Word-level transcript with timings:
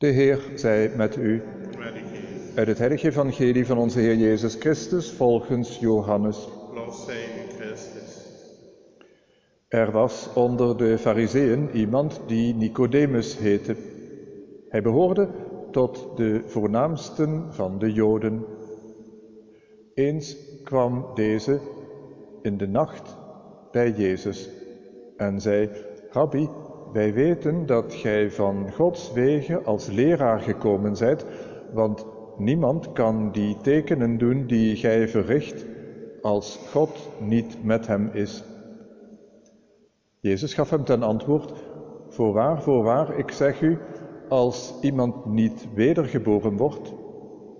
De 0.00 0.06
Heer 0.06 0.40
zij 0.54 0.92
met 0.96 1.16
u. 1.16 1.42
Uit 2.54 2.66
het 2.66 2.78
heilige 2.78 3.06
evangelie 3.06 3.66
van 3.66 3.78
onze 3.78 4.00
Heer 4.00 4.16
Jezus 4.16 4.54
Christus 4.54 5.12
volgens 5.12 5.78
Johannes. 5.78 6.48
Er 9.68 9.90
was 9.90 10.30
onder 10.34 10.76
de 10.76 10.98
Fariseeën 10.98 11.70
iemand 11.72 12.20
die 12.26 12.54
Nicodemus 12.54 13.38
heette. 13.38 13.76
Hij 14.68 14.82
behoorde 14.82 15.28
tot 15.70 16.16
de 16.16 16.42
voornaamsten 16.46 17.54
van 17.54 17.78
de 17.78 17.92
Joden. 17.92 18.44
Eens 19.94 20.36
kwam 20.64 21.06
deze 21.14 21.60
in 22.42 22.56
de 22.56 22.68
nacht 22.68 23.16
bij 23.70 23.90
Jezus 23.90 24.50
en 25.16 25.40
zei: 25.40 25.70
Rabbi, 26.10 26.48
wij 26.92 27.12
weten 27.12 27.66
dat 27.66 27.94
gij 27.94 28.30
van 28.30 28.72
Gods 28.72 29.12
wegen 29.12 29.64
als 29.64 29.86
leraar 29.86 30.40
gekomen 30.40 30.96
zijt, 30.96 31.24
want 31.72 32.06
niemand 32.36 32.92
kan 32.92 33.32
die 33.32 33.56
tekenen 33.62 34.18
doen 34.18 34.46
die 34.46 34.76
gij 34.76 35.08
verricht 35.08 35.64
als 36.22 36.58
God 36.70 37.08
niet 37.20 37.64
met 37.64 37.86
hem 37.86 38.10
is. 38.12 38.44
Jezus 40.20 40.54
gaf 40.54 40.70
hem 40.70 40.84
ten 40.84 41.02
antwoord: 41.02 41.52
Voorwaar, 42.08 42.62
voorwaar, 42.62 43.18
ik 43.18 43.30
zeg 43.30 43.60
u, 43.60 43.78
als 44.28 44.74
iemand 44.80 45.26
niet 45.26 45.66
wedergeboren 45.74 46.56
wordt, 46.56 46.92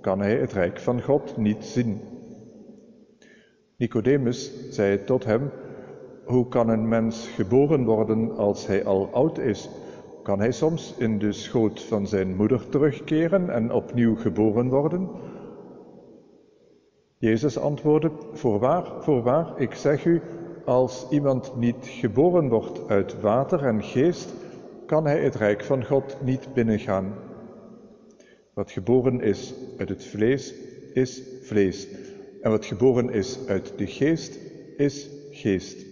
kan 0.01 0.21
hij 0.21 0.37
het 0.37 0.53
rijk 0.53 0.79
van 0.79 1.03
God 1.03 1.37
niet 1.37 1.65
zien. 1.65 2.01
Nicodemus 3.77 4.71
zei 4.71 5.05
tot 5.05 5.25
hem: 5.25 5.51
hoe 6.31 6.49
kan 6.49 6.69
een 6.69 6.89
mens 6.89 7.29
geboren 7.29 7.85
worden 7.85 8.37
als 8.37 8.67
hij 8.67 8.85
al 8.85 9.09
oud 9.13 9.39
is? 9.39 9.69
Kan 10.23 10.39
hij 10.39 10.53
soms 10.53 10.95
in 10.99 11.19
de 11.19 11.33
schoot 11.33 11.83
van 11.83 12.07
zijn 12.07 12.37
moeder 12.37 12.69
terugkeren 12.69 13.51
en 13.51 13.73
opnieuw 13.73 14.17
geboren 14.17 14.69
worden? 14.69 15.09
Jezus 17.19 17.59
antwoordde: 17.59 18.11
Voorwaar, 18.33 18.85
voorwaar, 18.99 19.61
ik 19.61 19.75
zeg 19.75 20.05
u, 20.05 20.21
als 20.65 21.07
iemand 21.11 21.57
niet 21.57 21.87
geboren 21.87 22.49
wordt 22.49 22.81
uit 22.89 23.21
water 23.21 23.65
en 23.65 23.83
geest, 23.83 24.35
kan 24.87 25.05
hij 25.05 25.21
het 25.21 25.35
rijk 25.35 25.65
van 25.65 25.85
God 25.85 26.17
niet 26.25 26.55
binnengaan. 26.55 27.15
Wat 28.55 28.71
geboren 28.71 29.21
is 29.21 29.55
uit 29.79 29.89
het 29.89 30.05
vlees, 30.05 30.55
is 30.93 31.23
vlees. 31.43 31.89
En 32.41 32.51
wat 32.51 32.65
geboren 32.65 33.11
is 33.11 33.39
uit 33.47 33.73
de 33.77 33.87
geest, 33.87 34.39
is 34.77 35.09
geest. 35.31 35.90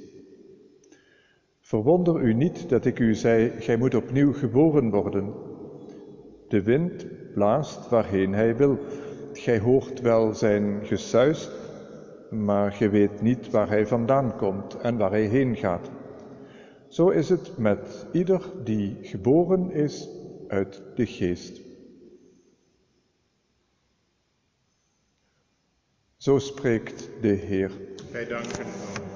Verwonder 1.68 2.20
u 2.20 2.34
niet 2.34 2.68
dat 2.68 2.84
ik 2.84 2.98
u 2.98 3.14
zei, 3.14 3.50
gij 3.58 3.76
moet 3.76 3.94
opnieuw 3.94 4.32
geboren 4.32 4.90
worden. 4.90 5.34
De 6.48 6.62
wind 6.62 7.06
blaast 7.34 7.88
waarheen 7.88 8.32
hij 8.32 8.56
wil. 8.56 8.78
Gij 9.32 9.58
hoort 9.58 10.00
wel 10.00 10.34
zijn 10.34 10.86
gesuis, 10.86 11.50
maar 12.30 12.72
ge 12.72 12.88
weet 12.88 13.20
niet 13.20 13.50
waar 13.50 13.68
hij 13.68 13.86
vandaan 13.86 14.36
komt 14.36 14.76
en 14.76 14.96
waar 14.96 15.10
hij 15.10 15.24
heen 15.24 15.56
gaat. 15.56 15.90
Zo 16.88 17.08
is 17.08 17.28
het 17.28 17.58
met 17.58 18.06
ieder 18.12 18.42
die 18.64 18.96
geboren 19.02 19.70
is 19.70 20.08
uit 20.46 20.82
de 20.94 21.06
geest. 21.06 21.60
Zo 26.16 26.38
spreekt 26.38 27.08
de 27.20 27.28
Heer. 27.28 27.70
Wij 28.12 28.26
danken. 28.26 29.07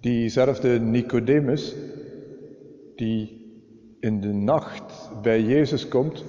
Diezelfde 0.00 0.80
Nicodemus, 0.80 1.74
die 2.96 3.46
in 4.00 4.20
de 4.20 4.32
nacht 4.32 5.10
bij 5.22 5.42
Jezus 5.42 5.88
komt, 5.88 6.24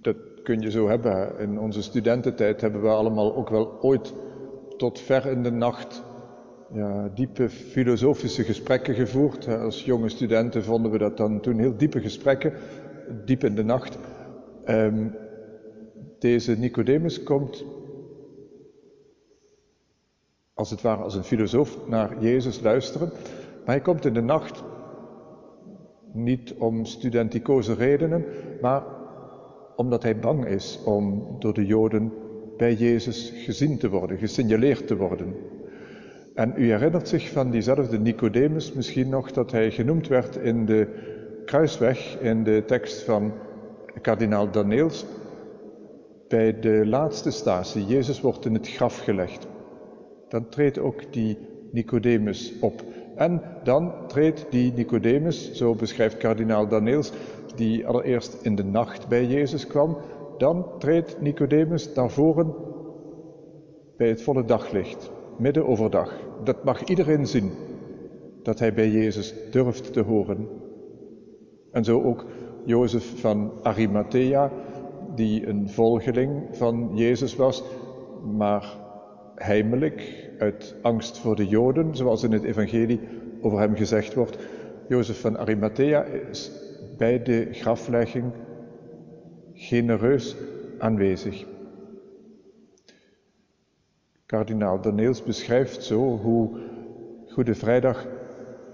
dat 0.00 0.16
kun 0.42 0.60
je 0.60 0.70
zo 0.70 0.88
hebben. 0.88 1.38
In 1.38 1.58
onze 1.60 1.82
studententijd 1.82 2.60
hebben 2.60 2.82
we 2.82 2.88
allemaal 2.88 3.36
ook 3.36 3.48
wel 3.48 3.80
ooit 3.80 4.12
tot 4.76 5.00
ver 5.00 5.26
in 5.26 5.42
de 5.42 5.50
nacht 5.50 6.02
ja, 6.72 7.10
diepe 7.14 7.48
filosofische 7.48 8.44
gesprekken 8.44 8.94
gevoerd. 8.94 9.48
Als 9.48 9.84
jonge 9.84 10.08
studenten 10.08 10.64
vonden 10.64 10.90
we 10.90 10.98
dat 10.98 11.16
dan 11.16 11.40
toen 11.40 11.58
heel 11.58 11.76
diepe 11.76 12.00
gesprekken, 12.00 12.52
diep 13.24 13.44
in 13.44 13.54
de 13.54 13.64
nacht. 13.64 13.98
Um, 14.66 15.14
deze 16.18 16.58
Nicodemus 16.58 17.22
komt 17.22 17.64
als 20.56 20.70
het 20.70 20.82
ware 20.82 21.02
als 21.02 21.14
een 21.14 21.24
filosoof 21.24 21.88
naar 21.88 22.16
Jezus 22.20 22.60
luisteren. 22.60 23.08
Maar 23.64 23.74
hij 23.74 23.80
komt 23.80 24.04
in 24.04 24.14
de 24.14 24.22
nacht 24.22 24.62
niet 26.12 26.54
om 26.58 26.84
studenticoze 26.84 27.74
redenen, 27.74 28.24
maar 28.60 28.82
omdat 29.76 30.02
hij 30.02 30.18
bang 30.18 30.46
is 30.46 30.80
om 30.84 31.26
door 31.38 31.54
de 31.54 31.66
Joden 31.66 32.12
bij 32.56 32.74
Jezus 32.74 33.32
gezien 33.34 33.78
te 33.78 33.88
worden, 33.88 34.18
gesignaleerd 34.18 34.86
te 34.86 34.96
worden. 34.96 35.34
En 36.34 36.52
u 36.56 36.70
herinnert 36.70 37.08
zich 37.08 37.30
van 37.30 37.50
diezelfde 37.50 37.98
Nicodemus 37.98 38.72
misschien 38.72 39.08
nog 39.08 39.32
dat 39.32 39.50
hij 39.50 39.70
genoemd 39.70 40.08
werd 40.08 40.36
in 40.36 40.66
de 40.66 40.88
kruisweg, 41.44 42.18
in 42.20 42.44
de 42.44 42.62
tekst 42.66 43.02
van 43.02 43.32
kardinaal 44.00 44.50
Daneels, 44.50 45.06
bij 46.28 46.60
de 46.60 46.86
laatste 46.86 47.30
statie. 47.30 47.84
Jezus 47.84 48.20
wordt 48.20 48.44
in 48.44 48.54
het 48.54 48.68
graf 48.68 48.98
gelegd 48.98 49.46
dan 50.28 50.48
treedt 50.48 50.78
ook 50.78 51.12
die 51.12 51.38
Nicodemus 51.70 52.54
op. 52.60 52.82
En 53.14 53.42
dan 53.62 53.92
treedt 54.06 54.46
die 54.50 54.72
Nicodemus, 54.72 55.52
zo 55.52 55.74
beschrijft 55.74 56.16
kardinaal 56.16 56.68
Daniels, 56.68 57.12
die 57.54 57.86
allereerst 57.86 58.38
in 58.42 58.54
de 58.54 58.64
nacht 58.64 59.08
bij 59.08 59.26
Jezus 59.26 59.66
kwam, 59.66 59.96
dan 60.38 60.66
treedt 60.78 61.20
Nicodemus 61.20 61.94
naar 61.94 62.10
voren 62.10 62.54
bij 63.96 64.08
het 64.08 64.22
volle 64.22 64.44
daglicht, 64.44 65.10
midden 65.38 65.66
overdag. 65.66 66.12
Dat 66.44 66.64
mag 66.64 66.84
iedereen 66.84 67.26
zien, 67.26 67.50
dat 68.42 68.58
hij 68.58 68.74
bij 68.74 68.90
Jezus 68.90 69.34
durft 69.50 69.92
te 69.92 70.00
horen. 70.00 70.48
En 71.70 71.84
zo 71.84 72.02
ook 72.02 72.24
Jozef 72.64 73.20
van 73.20 73.52
Arimathea, 73.62 74.50
die 75.14 75.46
een 75.46 75.70
volgeling 75.70 76.42
van 76.50 76.90
Jezus 76.94 77.36
was, 77.36 77.64
maar 78.36 78.85
heimelijk, 79.36 80.28
uit 80.38 80.74
angst 80.82 81.18
voor 81.18 81.36
de 81.36 81.46
Joden, 81.46 81.96
zoals 81.96 82.22
in 82.22 82.32
het 82.32 82.44
Evangelie 82.44 83.00
over 83.40 83.58
hem 83.58 83.76
gezegd 83.76 84.14
wordt. 84.14 84.38
Jozef 84.88 85.20
van 85.20 85.38
Arimathea 85.38 86.02
is 86.02 86.50
bij 86.96 87.22
de 87.22 87.48
graflegging 87.52 88.32
genereus 89.54 90.36
aanwezig. 90.78 91.44
Kardinaal 94.26 94.80
Daniels 94.80 95.22
beschrijft 95.22 95.82
zo 95.82 96.16
hoe 96.16 96.58
Goede 97.28 97.54
Vrijdag 97.54 98.06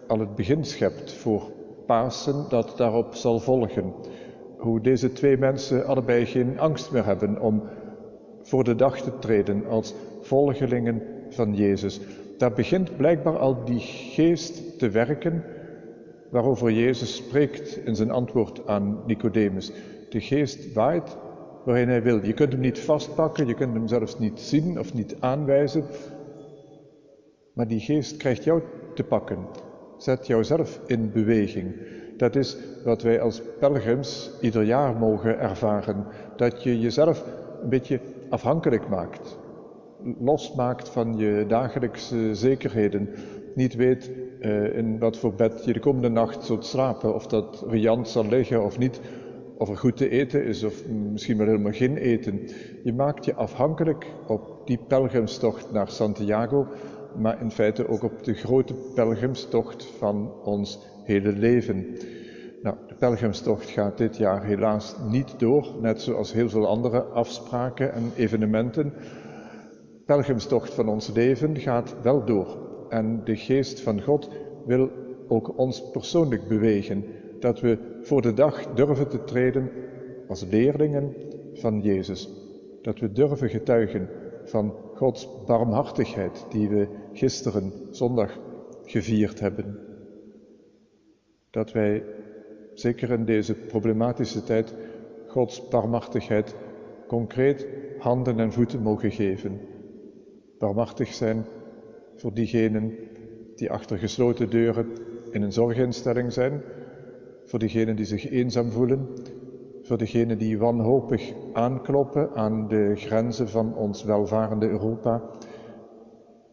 al 0.06 0.19
het 0.19 0.34
begin 0.34 0.65
schept 0.65 1.12
voor 1.12 1.51
Pasen 1.87 2.45
dat 2.49 2.75
daarop 2.77 3.15
zal 3.15 3.41
volgen. 3.41 3.93
Hoe 4.59 4.81
deze 4.81 5.12
twee 5.12 5.37
mensen 5.37 5.87
allebei 5.87 6.27
geen 6.27 6.59
angst 6.59 6.93
meer 6.93 7.05
hebben 7.05 7.41
om 7.41 7.62
voor 8.42 8.65
de 8.65 8.74
dag 8.74 9.00
te 9.00 9.18
treden 9.18 9.66
als 9.66 9.94
volgelingen 10.21 11.03
van 11.28 11.54
Jezus. 11.54 12.00
Daar 12.39 12.53
begint 12.53 12.97
blijkbaar 12.97 13.39
al 13.39 13.65
die 13.65 13.80
geest 13.80 14.78
te 14.78 14.91
werken 14.91 15.44
waarover 16.30 16.71
Jezus 16.71 17.16
spreekt 17.16 17.77
in 17.77 17.97
zijn 17.97 18.10
antwoord 18.10 18.66
aan 18.66 19.03
Nicodemus. 19.06 19.72
De 20.09 20.21
geest 20.21 20.72
waait 20.72 21.16
waarin 21.65 21.89
hij 21.89 22.03
wil. 22.03 22.24
Je 22.24 22.33
kunt 22.33 22.53
hem 22.53 22.60
niet 22.60 22.78
vastpakken, 22.78 23.47
je 23.47 23.54
kunt 23.54 23.74
hem 23.74 23.89
zelfs 23.89 24.18
niet 24.18 24.41
zien 24.41 24.78
of 24.78 24.95
niet 24.95 25.16
aanwijzen. 25.21 25.84
Maar 27.53 27.68
die 27.68 27.80
geest 27.80 28.16
krijgt 28.16 28.45
jou 28.45 28.62
te 28.95 29.04
pakken, 29.04 29.38
zet 29.97 30.27
jouzelf 30.27 30.80
in 30.86 31.10
beweging. 31.12 31.74
Dat 32.16 32.36
is 32.36 32.56
wat 32.84 33.03
wij 33.03 33.21
als 33.21 33.42
pelgrims 33.59 34.30
ieder 34.41 34.62
jaar 34.62 34.97
mogen 34.97 35.38
ervaren. 35.38 36.06
Dat 36.36 36.62
je 36.62 36.80
jezelf 36.80 37.24
een 37.62 37.68
beetje 37.68 38.00
afhankelijk 38.33 38.89
maakt 38.89 39.39
losmaakt 40.19 40.89
van 40.89 41.17
je 41.17 41.45
dagelijkse 41.49 42.34
zekerheden. 42.34 43.09
Niet 43.55 43.75
weet 43.75 44.11
uh, 44.41 44.77
in 44.77 44.99
wat 44.99 45.17
voor 45.19 45.34
bed 45.34 45.65
je 45.65 45.73
de 45.73 45.81
komende 45.81 46.09
nacht 46.09 46.45
zult 46.45 46.67
slapen, 46.67 47.15
of 47.15 47.27
dat 47.27 47.65
riant 47.69 48.09
zal 48.09 48.27
liggen 48.27 48.65
of 48.65 48.79
niet. 48.79 49.01
of 49.59 49.69
er 49.69 49.77
goed 49.77 49.97
te 49.97 50.09
eten 50.09 50.45
is 50.45 50.65
of 50.65 50.89
misschien 50.89 51.37
wel 51.37 51.47
helemaal 51.47 51.73
geen 51.73 51.97
eten. 51.97 52.41
Je 52.83 52.93
maakt 52.93 53.25
je 53.25 53.34
afhankelijk 53.34 54.07
op 54.27 54.63
die 54.65 54.79
pelgrimstocht 54.89 55.73
naar 55.73 55.89
Santiago, 55.89 56.67
maar 57.17 57.41
in 57.41 57.51
feite 57.51 57.89
ook 57.89 58.03
op 58.03 58.25
de 58.25 58.34
grote 58.34 58.75
pelgrimstocht 58.95 59.87
van 59.99 60.33
ons 60.45 60.79
hele 61.05 61.33
leven. 61.33 61.87
Nou, 62.62 62.76
de 62.88 62.94
pelgrimstocht 62.94 63.70
gaat 63.70 63.98
dit 63.98 64.16
jaar 64.16 64.44
helaas 64.44 64.97
niet 65.10 65.38
door, 65.38 65.74
net 65.80 66.00
zoals 66.00 66.32
heel 66.32 66.48
veel 66.48 66.66
andere 66.66 67.00
afspraken 67.03 67.92
en 67.92 68.12
evenementen. 68.16 68.92
De 69.92 70.03
pelgrimstocht 70.06 70.74
van 70.74 70.88
ons 70.88 71.12
leven 71.12 71.56
gaat 71.56 71.94
wel 72.03 72.24
door. 72.24 72.56
En 72.88 73.20
de 73.24 73.36
geest 73.36 73.80
van 73.80 74.03
God 74.03 74.30
wil 74.66 74.91
ook 75.28 75.59
ons 75.59 75.91
persoonlijk 75.91 76.48
bewegen, 76.48 77.04
dat 77.41 77.60
we 77.60 77.78
voor 78.03 78.22
de 78.22 78.34
dag 78.34 78.66
durven 78.74 79.09
te 79.09 79.24
treden 79.24 79.70
als 80.28 80.44
leerlingen 80.50 81.14
van 81.54 81.80
Jezus. 81.80 82.30
Dat 82.82 82.98
we 82.98 83.12
durven 83.12 83.48
getuigen 83.48 84.09
van 84.44 84.74
Gods 84.94 85.28
barmhartigheid 85.47 86.47
die 86.50 86.68
we 86.68 86.88
gisteren 87.12 87.72
zondag 87.91 88.38
gevierd 88.84 89.41
hebben. 89.41 89.78
Dat 91.50 91.72
wij 91.72 92.03
zeker 92.74 93.10
in 93.10 93.24
deze 93.24 93.54
problematische 93.54 94.45
tijd, 94.45 94.74
Gods 95.27 95.69
barmhartigheid 95.69 96.54
concreet 97.07 97.66
handen 97.98 98.39
en 98.39 98.53
voeten 98.53 98.83
mogen 98.83 99.10
geven. 99.10 99.60
Barmhartig 100.59 101.15
zijn 101.15 101.45
voor 102.16 102.34
diegenen 102.34 102.95
die 103.57 103.71
achter 103.71 103.98
gesloten 103.98 104.51
deuren 104.51 104.86
in 105.30 105.42
een 105.42 105.53
zorginstelling 105.53 106.33
zijn, 106.33 106.63
voor 107.45 107.59
diegenen 107.59 107.97
die 107.97 108.04
zich 108.04 108.30
eenzaam 108.30 108.71
voelen, 108.71 109.09
voor 109.83 109.98
diegenen 109.98 110.39
die 110.39 110.59
wanhopig 110.59 111.33
aankloppen 111.53 112.34
aan 112.34 112.69
de 112.69 112.92
grenzen 112.95 113.48
van 113.48 113.77
ons 113.77 114.04
welvarende 114.04 114.69
Europa, 114.69 115.22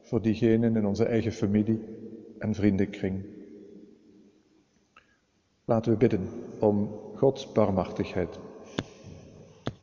voor 0.01 0.21
diegenen 0.21 0.75
in 0.75 0.85
onze 0.85 1.05
eigen 1.05 1.31
familie 1.31 1.79
en 2.37 2.53
vriendenkring. 2.53 3.38
Laten 5.69 5.91
we 5.91 5.97
bidden 5.97 6.29
om 6.59 6.89
Gods 7.15 7.51
barmhartigheid. 7.51 8.39